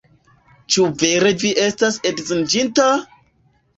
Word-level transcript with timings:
Ĉu 0.75 0.85
vere 1.03 1.33
vi 1.45 1.51
estas 1.67 1.99
edziniĝinta? 2.13 2.89